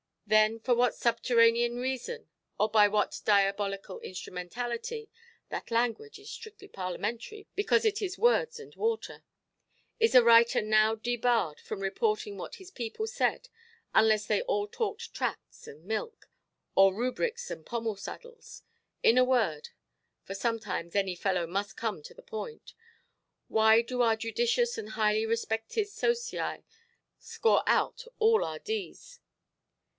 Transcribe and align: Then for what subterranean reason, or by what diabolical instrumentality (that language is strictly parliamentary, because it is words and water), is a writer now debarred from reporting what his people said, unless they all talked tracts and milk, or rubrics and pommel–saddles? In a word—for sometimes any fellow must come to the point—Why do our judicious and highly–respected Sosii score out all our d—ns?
Then 0.25 0.61
for 0.61 0.73
what 0.73 0.95
subterranean 0.95 1.75
reason, 1.75 2.29
or 2.57 2.69
by 2.69 2.87
what 2.87 3.19
diabolical 3.25 3.99
instrumentality 3.99 5.09
(that 5.49 5.69
language 5.69 6.17
is 6.17 6.31
strictly 6.31 6.69
parliamentary, 6.69 7.47
because 7.53 7.83
it 7.83 8.01
is 8.01 8.17
words 8.17 8.57
and 8.57 8.73
water), 8.75 9.23
is 9.99 10.15
a 10.15 10.23
writer 10.23 10.61
now 10.61 10.95
debarred 10.95 11.59
from 11.59 11.81
reporting 11.81 12.37
what 12.37 12.55
his 12.55 12.71
people 12.71 13.05
said, 13.07 13.49
unless 13.93 14.25
they 14.25 14.41
all 14.43 14.67
talked 14.67 15.13
tracts 15.13 15.67
and 15.67 15.83
milk, 15.83 16.31
or 16.75 16.95
rubrics 16.95 17.51
and 17.51 17.65
pommel–saddles? 17.65 18.63
In 19.03 19.17
a 19.19 19.25
word—for 19.25 20.33
sometimes 20.33 20.95
any 20.95 21.13
fellow 21.13 21.45
must 21.45 21.77
come 21.77 22.01
to 22.03 22.13
the 22.13 22.23
point—Why 22.23 23.81
do 23.81 24.01
our 24.01 24.15
judicious 24.15 24.77
and 24.77 24.91
highly–respected 24.91 25.87
Sosii 25.89 26.63
score 27.19 27.63
out 27.67 28.05
all 28.17 28.43
our 28.45 28.59
d—ns? 28.59 29.19